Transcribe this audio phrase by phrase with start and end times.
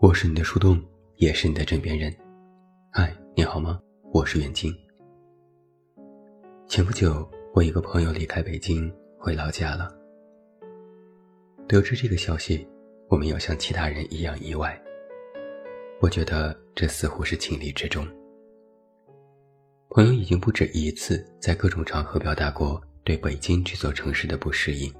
[0.00, 0.82] 我是你的树洞，
[1.16, 2.10] 也是你的枕边人。
[2.90, 3.78] 嗨，你好吗？
[4.14, 4.74] 我是远近。
[6.66, 9.94] 前不久，我一个朋友离开北京回老家了。
[11.68, 12.66] 得知这个消息，
[13.10, 14.74] 我没有像其他人一样意外。
[16.00, 18.08] 我觉得这似乎是情理之中。
[19.90, 24.90] 朋友已经不止一次在各种场合表达过对北京这座城市的不适应，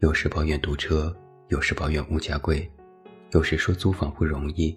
[0.00, 1.10] 有时抱怨堵车，
[1.48, 2.70] 有时抱怨物价贵，
[3.32, 4.76] 有时说租房不容易，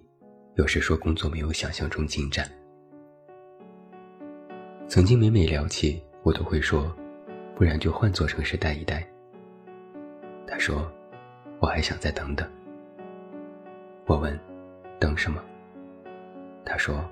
[0.56, 2.48] 有时说工作没有想象中进展。
[4.88, 6.96] 曾经每每聊起，我都会说，
[7.56, 9.04] 不然就换座城市待一待。
[10.46, 10.92] 他说，
[11.60, 12.48] 我还想再等等。
[14.06, 14.40] 我问，
[15.00, 15.44] 等什么？
[16.66, 17.04] 他说。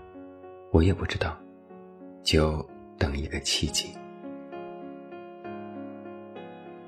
[0.73, 1.37] 我也不知道，
[2.23, 2.65] 就
[2.97, 3.93] 等一个契机。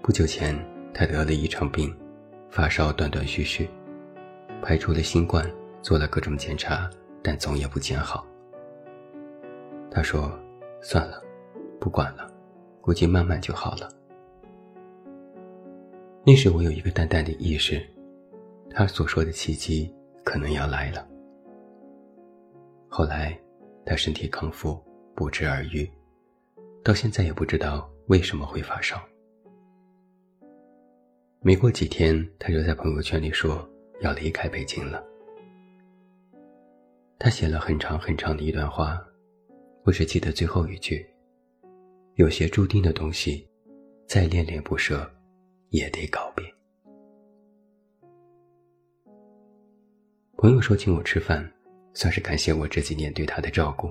[0.02, 0.58] 不久前，
[0.94, 1.94] 他得了一场病，
[2.50, 3.70] 发烧断断续续，
[4.64, 5.48] 排除了新冠，
[5.82, 6.90] 做了各种检查，
[7.22, 8.26] 但总也不见好。
[9.92, 10.32] 他说
[10.82, 11.22] ：“算了，
[11.80, 12.34] 不管了，
[12.82, 13.90] 估计慢慢就好了。”
[16.26, 17.86] 那时我有一个淡淡的意识，
[18.72, 21.08] 他所说的契机可能要来了。
[22.88, 23.38] 后来。
[23.86, 24.82] 他身体康复，
[25.14, 25.86] 不治而愈，
[26.86, 28.98] 到现在也不知道为什么会发烧。
[31.42, 33.70] 没过几天，他就在朋友圈里说
[34.02, 35.04] 要离开北京了。
[37.20, 39.00] 他写了很长很长的一段话，
[39.84, 41.06] 我只记得最后一句
[42.16, 43.48] ：“有些注定的东西，
[44.08, 45.10] 再恋恋不舍，
[45.70, 46.46] 也得告别。”
[50.38, 51.50] 朋友说请我吃饭。
[51.96, 53.88] 算是感谢我这几年对他的照顾。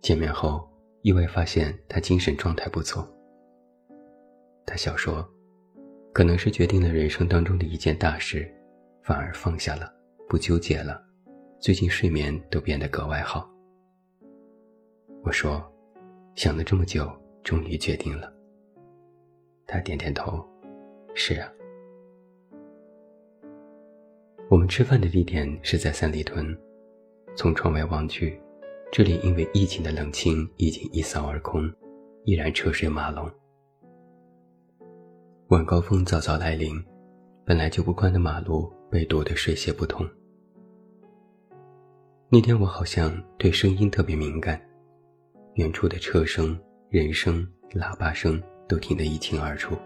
[0.00, 0.64] 见面后，
[1.02, 3.04] 意外发现他精神状态不错。
[4.64, 5.28] 他笑说
[6.16, 8.50] ：“可能是决定了人生当中的一件大事，
[9.02, 9.92] 反而放下了，
[10.26, 10.98] 不纠结了，
[11.60, 13.46] 最近睡眠都变得格外好。”
[15.22, 15.62] 我说
[16.34, 17.06] ：“想了这么久，
[17.44, 18.32] 终于决定了。”
[19.68, 20.42] 他点点头
[21.14, 21.52] ：“是啊。”
[24.48, 26.58] 我们吃饭的地点是在三里屯，
[27.36, 28.40] 从窗外望去，
[28.90, 31.70] 这里因为疫情的冷清已经一扫而空，
[32.24, 33.30] 依然车水马龙。
[35.50, 36.74] 晚高峰早早来临，
[37.44, 40.04] 本来就不宽的马路被堵得水泄不通。
[42.28, 44.60] 那天我好像对声音特别敏感，
[45.54, 46.58] 远处的车声、
[46.90, 49.76] 人声、喇叭声都听得一清二楚，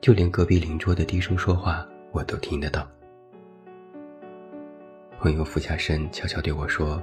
[0.00, 2.88] 就连隔壁邻桌的低声说话我都听得到。
[5.18, 7.02] 朋友俯下身，悄悄对我说：“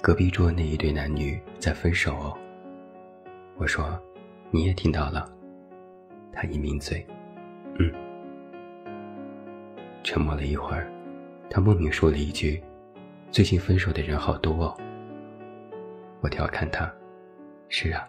[0.00, 2.38] 隔壁桌那一对男女在分手哦。”
[3.58, 4.00] 我说
[4.52, 5.28] ：“你也听到了？”
[6.32, 7.06] 他一抿嘴
[7.78, 7.92] ：“嗯。”
[10.02, 10.90] 沉默了一会儿，
[11.48, 12.60] 他莫名说了一句
[13.30, 14.76] ：“最近分手的人好多哦。”
[16.20, 16.92] 我调侃他
[17.68, 18.08] ：“是啊，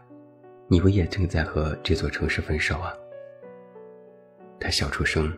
[0.68, 2.92] 你不也正在和这座城市分手啊？”
[4.60, 5.32] 他笑出声：“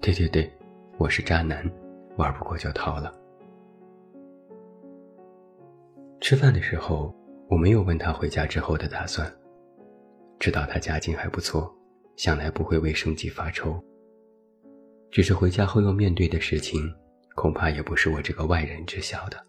[0.00, 0.50] 对对对，
[0.98, 1.68] 我是渣男，
[2.16, 3.12] 玩不过就逃了。”
[6.20, 7.14] 吃饭的时候，
[7.48, 9.30] 我没有问他回家之后的打算。
[10.38, 11.74] 知道他家境还不错，
[12.20, 13.82] 想来不会为生计发愁。
[15.10, 16.78] 只是回家后要面对的事情，
[17.34, 19.42] 恐怕也不是我这个外人知晓的。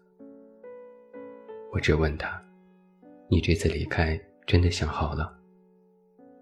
[1.70, 2.42] 我只问他
[3.28, 5.38] ：“你这次离开真的想好了？”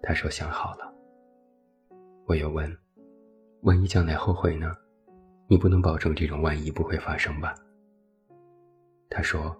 [0.04, 0.94] 他说：“想好了。”
[2.28, 2.78] 我又问
[3.62, 4.72] ：“万一将来后悔呢？
[5.48, 7.56] 你不能保证这种万一不会发生吧？”
[9.10, 9.52] 他说。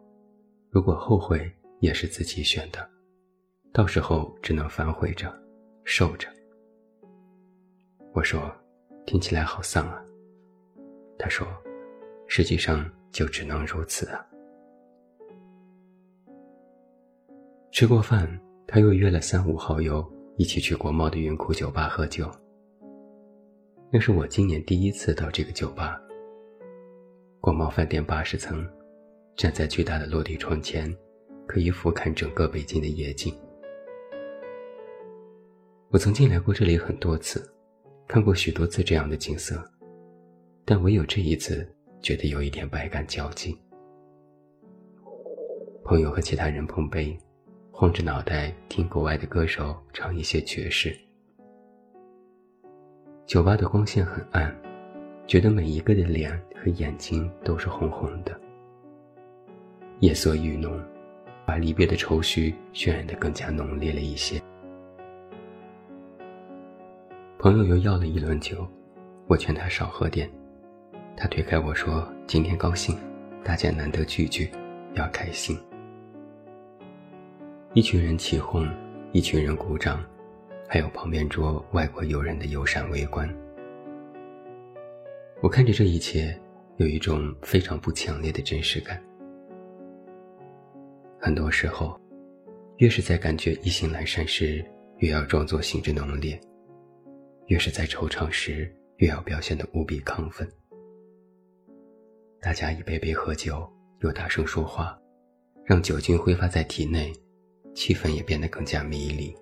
[0.71, 2.89] 如果后悔也是自己选的，
[3.73, 5.29] 到时候只能反悔着，
[5.83, 6.29] 受着。
[8.13, 8.51] 我说，
[9.07, 10.03] 听起来好丧啊。
[11.19, 11.47] 他说，
[12.27, 14.27] 实际上就只能如此啊。
[17.71, 18.29] 吃过饭，
[18.67, 20.05] 他又约了三五好友
[20.37, 22.31] 一起去国贸的云库酒吧喝酒。
[23.93, 26.01] 那是我今年第一次到这个酒吧。
[27.41, 28.69] 国贸饭店八十层。
[29.37, 30.95] 站在巨大的落地窗前，
[31.47, 33.35] 可以俯瞰整个北京的夜景。
[35.89, 37.51] 我曾经来过这里很多次，
[38.11, 39.65] 看过许多次这样的景色，
[40.65, 41.65] 但唯有这一次
[42.03, 43.57] 觉得有一点百感交集。
[45.85, 47.17] 朋友和其他人碰杯，
[47.71, 50.93] 晃着脑袋听国外的歌手唱一些爵士。
[53.27, 54.53] 酒吧的光线很暗，
[55.29, 58.37] 觉得每一个的脸和眼睛都是红红的。
[60.01, 60.83] 夜色愈浓，
[61.47, 64.43] 把离别的愁绪渲染得更加浓烈了一些。
[67.43, 68.69] 朋友又要了一轮酒，
[69.27, 70.31] 我劝他少喝点，
[71.17, 72.95] 他推开我说：“今天高兴，
[73.43, 74.51] 大家难得聚聚，
[74.93, 75.59] 要开心。”
[77.73, 78.69] 一群人起哄，
[79.13, 80.05] 一群人鼓掌，
[80.69, 83.27] 还有旁边桌外国友人的友善围观。
[85.41, 86.39] 我看着这一切，
[86.77, 89.03] 有一种非常不强烈的真实感。
[91.19, 91.99] 很多时候，
[92.77, 94.63] 越是在感觉意兴阑珊时，
[94.99, 96.39] 越要装作兴致浓烈；
[97.51, 100.49] 越是在惆怅时，越要表现得无比亢奋。
[102.41, 103.69] 大家一杯杯喝酒，
[104.03, 104.97] 又大声说话，
[105.65, 107.13] 让酒精挥发在体内。
[107.73, 109.33] 气氛也变得更加迷离。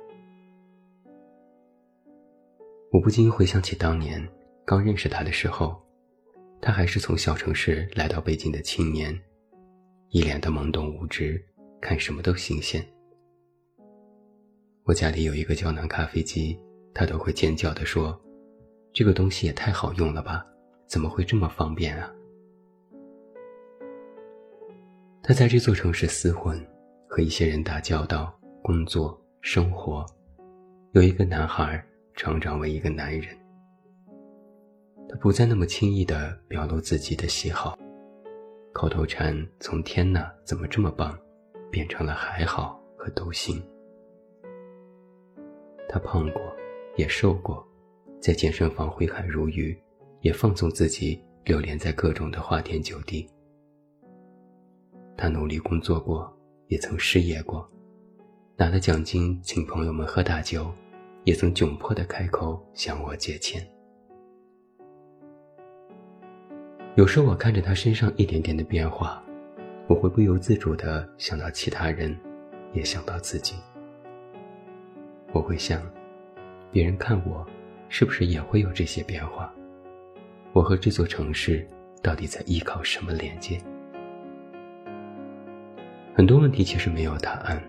[2.92, 4.22] 我不禁回想起当年
[4.66, 5.80] 刚认识他的时候，
[6.60, 9.18] 他还是从小城市来到北京的青年，
[10.10, 11.42] 一脸的懵懂无知，
[11.80, 12.86] 看什么都新鲜。
[14.84, 16.58] 我家里有一个胶囊咖啡机，
[16.98, 18.20] 他都会尖叫地说
[18.92, 20.44] ：“这个东西也太好用了吧，
[20.88, 22.12] 怎么会这么方便啊？”
[25.22, 26.60] 他在这座城市厮混。
[27.10, 30.04] 和一些人打交道、工作、生活，
[30.92, 31.82] 有一个男孩
[32.14, 33.34] 成长为一个男人。
[35.08, 37.78] 他不再那么轻易地表露自己的喜好，
[38.74, 41.18] 口头禅从“天哪，怎么这么棒”
[41.72, 43.60] 变成了“还好”和“都行”。
[45.88, 46.42] 他胖过，
[46.98, 47.66] 也瘦过，
[48.20, 49.74] 在健身房挥汗如雨，
[50.20, 53.26] 也放纵自己流连在各种的花天酒地。
[55.16, 56.30] 他努力工作过。
[56.70, 57.66] 也曾失业过，
[58.54, 60.70] 拿了奖金请朋友们喝大酒，
[61.24, 63.66] 也曾窘迫的开口向我借钱。
[66.94, 69.24] 有时我看着他身上一点点的变化，
[69.88, 72.14] 我会不由自主的想到其他人，
[72.74, 73.54] 也想到自己。
[75.32, 75.80] 我会想，
[76.70, 77.46] 别人看我，
[77.88, 79.52] 是不是也会有这些变化？
[80.52, 81.66] 我和这座城市
[82.02, 83.60] 到底在依靠什么连接？
[86.14, 87.62] 很多问题其实没有答案，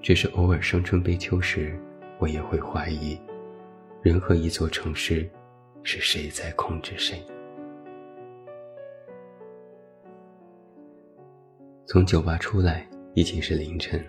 [0.00, 1.78] 只是偶尔伤春悲秋时，
[2.18, 3.18] 我也会怀疑，
[4.00, 5.28] 人和一座城市，
[5.82, 7.20] 是谁在控制谁？
[11.86, 14.02] 从酒吧出来已经是凌晨，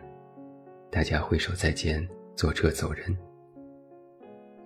[0.90, 3.16] 大家挥手再见，坐车走人。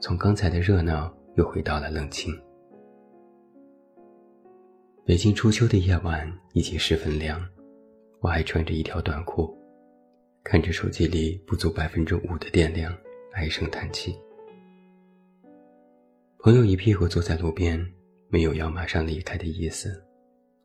[0.02, 2.34] 从刚才的热闹又回到了冷清。
[5.06, 7.46] 北京初秋的夜晚已经十分凉。
[8.22, 9.58] 我还穿着一条短裤，
[10.44, 12.94] 看着手机里不足百分之五的电量，
[13.32, 14.14] 唉声叹气。
[16.40, 17.80] 朋友一屁股坐在路边，
[18.28, 20.04] 没有要马上离开的意思，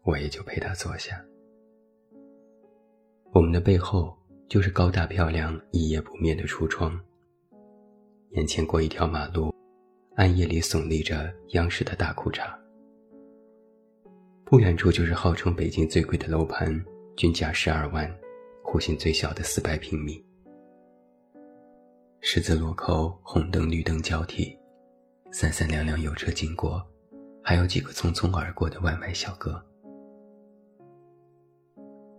[0.03, 1.25] 我也就陪他坐下。
[3.33, 4.17] 我们的背后
[4.49, 7.01] 就是高大漂亮、一夜不灭的橱窗，
[8.35, 9.55] 眼前过一条马路，
[10.17, 12.53] 暗夜里耸立着央视的大裤衩，
[14.45, 16.85] 不远处就是号称北京最贵的楼盘。
[17.17, 18.13] 均价十二万，
[18.65, 20.21] 户型最小的四百平米。
[22.23, 24.59] 十字路口红灯绿灯交替，
[25.31, 26.85] 三三两两有车经过，
[27.41, 29.65] 还有几个匆匆而过的外卖小哥。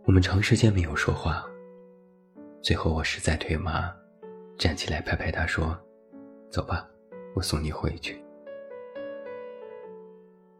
[0.05, 1.45] 我们长时间没有说话，
[2.61, 3.93] 最后我实在腿麻，
[4.57, 5.77] 站起来拍拍他说
[6.49, 6.87] ：“走吧，
[7.35, 8.21] 我送你回去。”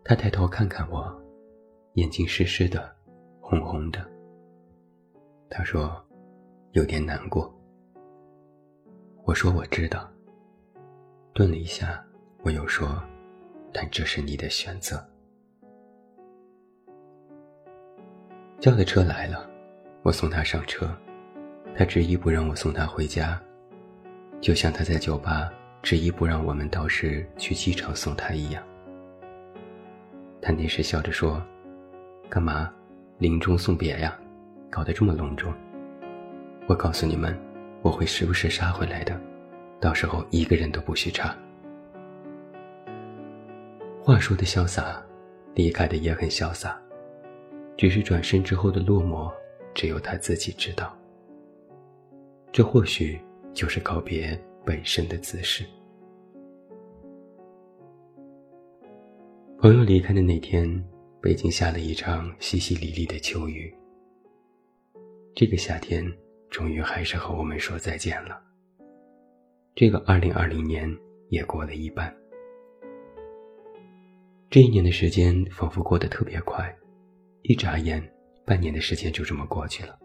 [0.03, 1.11] 他抬头看看我，
[1.93, 2.95] 眼睛湿湿的，
[3.41, 4.05] 红红的。
[5.49, 6.03] 他说
[6.73, 7.51] ：“有点难过。”
[9.25, 10.07] 我说：“我知道。”
[11.33, 12.05] 顿了一下，
[12.43, 13.01] 我又说
[13.73, 15.03] ：“但这是你的选择。”
[18.59, 19.49] 叫的车来了，
[20.03, 20.89] 我送他上车，
[21.75, 23.41] 他执意不让我送他回家，
[24.39, 25.51] 就像他在酒吧
[25.85, 28.63] 执意不让我们到时去机场送他一样。
[30.41, 31.39] 他那时笑着说
[32.27, 32.73] ：“干嘛，
[33.19, 34.19] 临终送别呀？”
[34.67, 35.53] 搞得这么隆重，
[36.65, 37.39] 我告诉你们，
[37.83, 39.15] 我会时不时杀回来的，
[39.79, 41.37] 到时候一个人都不许差。
[44.03, 44.99] 话说的潇洒，
[45.53, 46.75] 离开的也很潇洒，
[47.77, 49.31] 只是转身之后的落寞，
[49.75, 50.97] 只有他自己知道。
[52.51, 53.21] 这或许
[53.53, 55.63] 就是告别本身的姿势。
[59.57, 60.69] 朋友离开的那天，
[61.21, 63.73] 北京下了一场淅淅沥沥的秋雨。
[65.33, 66.05] 这个夏天
[66.49, 68.39] 终于还是和我们说再见了。
[69.73, 70.93] 这个二零二零年
[71.29, 72.13] 也过了一半，
[74.49, 76.73] 这一年的时间仿佛过得特别快，
[77.43, 78.03] 一眨眼，
[78.45, 79.97] 半年的时间就这么过去了。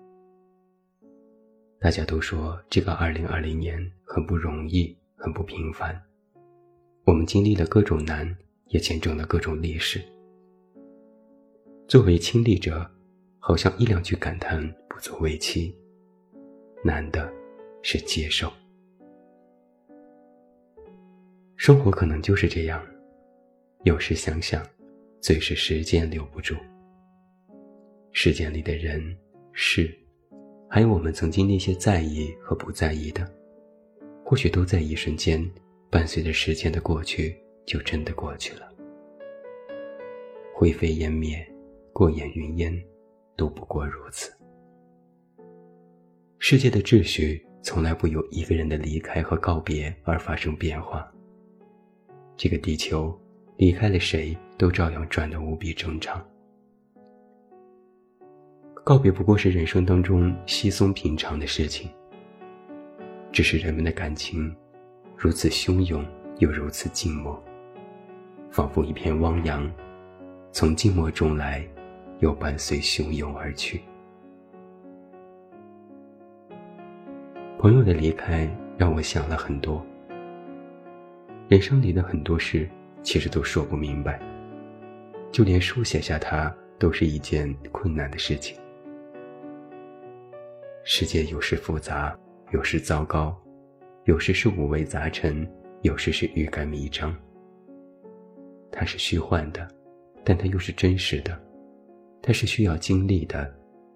[1.81, 6.01] 大家都说这个二零二零年很不容易，很不平凡。
[7.05, 8.37] 我们经历了各种难，
[8.71, 10.03] 也见证了各种历史。
[11.87, 12.85] 作为亲历者，
[13.39, 15.73] 好像一两句感叹不足为奇。
[16.83, 17.31] 难的
[17.83, 18.51] 是接受。
[21.57, 22.83] 生活可能就是这样，
[23.85, 24.67] 有时想想，
[25.21, 26.55] 最是时间留不住。
[28.13, 29.15] 时间里的人、
[29.53, 29.95] 事，
[30.71, 33.31] 还有我们曾经那些在意和不在意的，
[34.25, 35.45] 或许都在一瞬间，
[35.91, 37.37] 伴随着时间的过去，
[37.67, 38.69] 就真的过去了。
[40.55, 41.47] 灰飞烟灭，
[41.93, 42.85] 过眼云烟，
[43.37, 44.33] 都不过如此。
[46.39, 51.11] 世界的秩序从来不由一个人的离开和告别而发生变化。
[52.37, 53.19] 这个地球
[53.57, 56.27] 离开了谁，都照样转得无比正常。
[58.83, 61.91] 告别不过是人生当中稀松平常的事情，
[63.31, 64.55] 只是人们的感情
[65.17, 66.05] 如此汹涌，
[66.39, 67.41] 又如此静默，
[68.51, 69.71] 仿佛一片汪洋，
[70.51, 71.65] 从静默中来，
[72.19, 73.81] 又伴随汹涌而去。
[77.59, 79.85] 朋友的离开让我想了很多，
[81.49, 82.69] 人生里的很多事
[83.03, 84.21] 其实都说不明白，
[85.31, 88.59] 就连书写下它都是一件困难的事情。
[90.83, 92.19] 世界有时复杂，
[92.51, 93.39] 有时糟糕，
[94.07, 95.49] 有时是五味杂陈，
[95.83, 97.15] 有时是欲盖弥彰。
[98.73, 99.67] 它是虚幻的，
[100.25, 101.33] 但它又是真实的；
[102.23, 103.53] 它是需要经历的，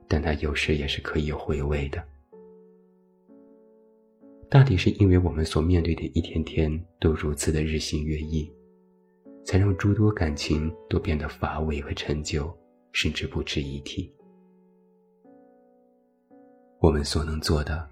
[0.09, 2.03] 但它有时也是可以回味的。
[4.51, 8.49] 大抵是因为我们所面对的一天天都如此的日新月异，
[9.45, 12.57] 才让诸多感情都变得乏味和陈旧，
[12.93, 14.13] 甚至不值一提。
[16.81, 17.89] 我们所能做的，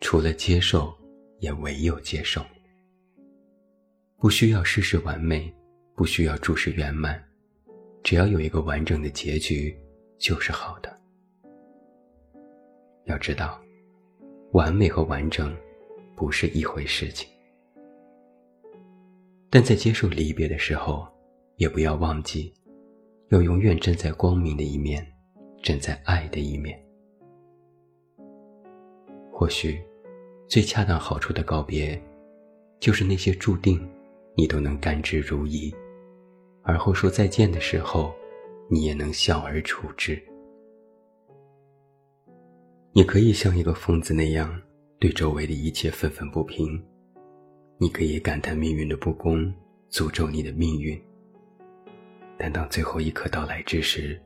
[0.00, 0.92] 除了接受，
[1.38, 2.44] 也唯有接受。
[4.18, 5.52] 不需要事事完美，
[5.94, 7.22] 不需要诸事圆满，
[8.02, 9.76] 只要有一个完整的结局，
[10.18, 11.00] 就是好的。
[13.04, 13.60] 要知道，
[14.52, 15.54] 完美和完整。
[16.14, 17.28] 不是一回事情，
[19.50, 21.08] 但在接受离别的时候，
[21.56, 22.52] 也不要忘记，
[23.30, 25.04] 要永远站在光明的一面，
[25.64, 26.80] 站在爱的一面。
[29.32, 29.82] 或许，
[30.46, 32.00] 最恰当好处的告别，
[32.78, 33.84] 就是那些注定
[34.36, 35.74] 你都能甘之如饴，
[36.62, 38.14] 而后说再见的时候，
[38.70, 40.20] 你也能笑而处之。
[42.92, 44.60] 你可以像一个疯子那样。
[44.98, 46.80] 对周围的一切愤愤不平，
[47.76, 49.52] 你可以感叹命运的不公，
[49.90, 50.96] 诅咒你的命运。
[52.38, 54.16] 但当最后一刻到来之时，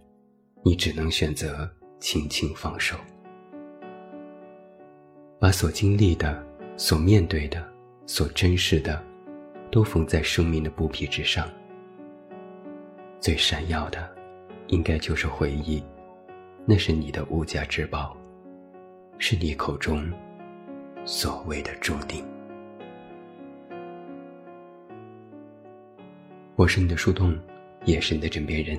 [0.63, 1.67] 你只能选择
[1.99, 2.95] 轻轻放手，
[5.41, 7.67] 把所经历的、所面对的、
[8.05, 9.03] 所珍视的，
[9.73, 11.49] 都缝在生命的布匹之上。
[13.21, 14.09] 最闪耀的，
[14.69, 15.83] 应该就是回忆，
[16.65, 18.17] 那是你的无价之宝，
[19.19, 20.11] 是你口中。
[21.05, 22.25] 所谓的注定。
[26.57, 27.39] 我是你的树洞，
[27.85, 28.77] 也是你的枕边人。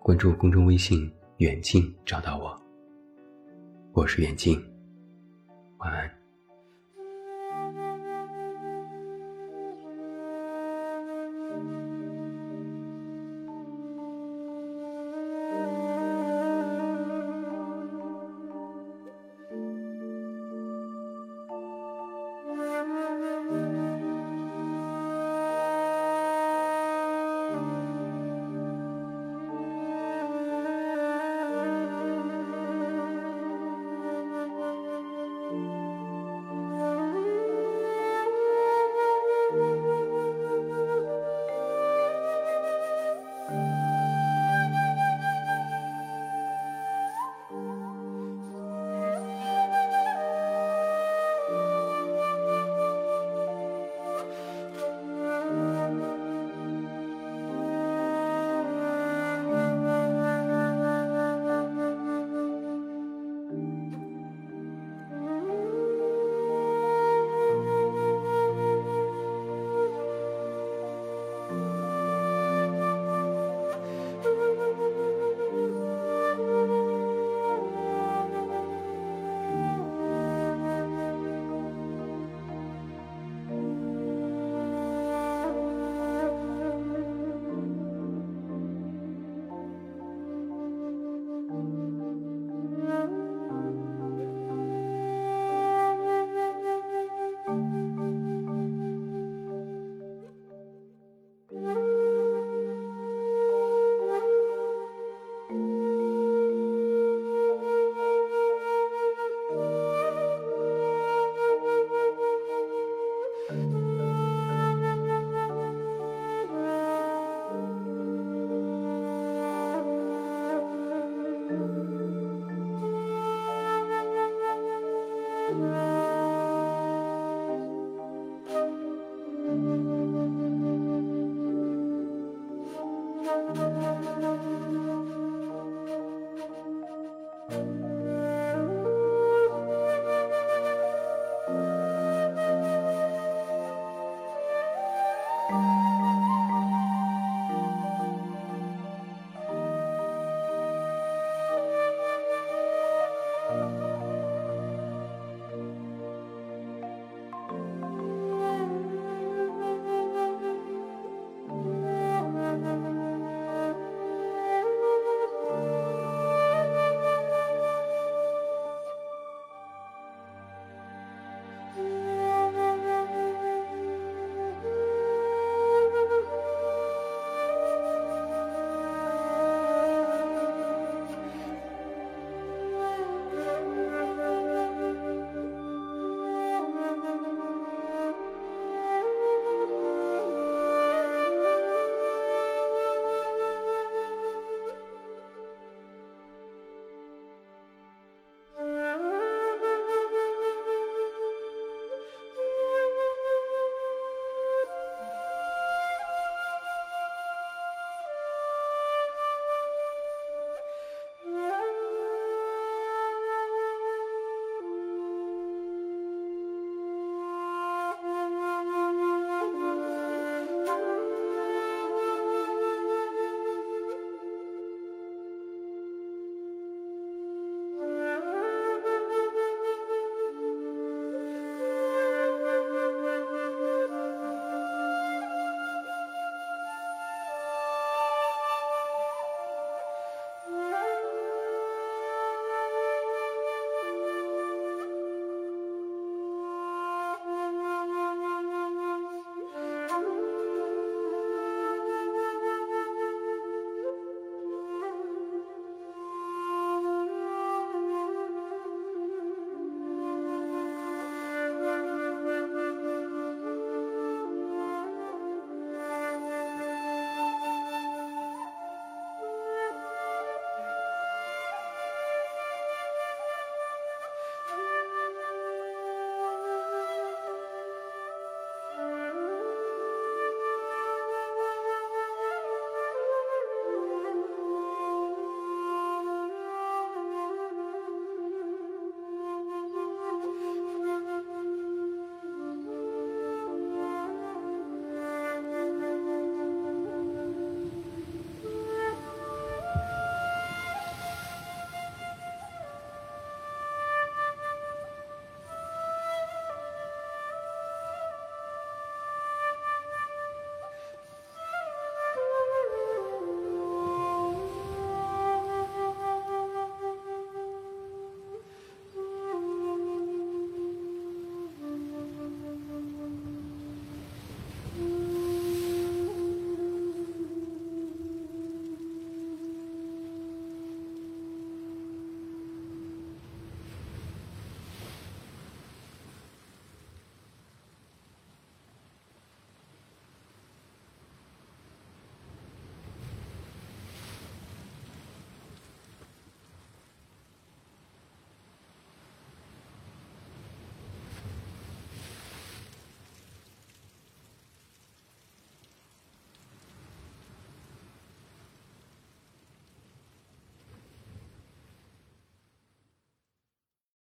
[0.00, 2.54] 关注公众微信“远近”，找到我。
[3.94, 4.62] 我是远近，
[5.78, 6.17] 晚安。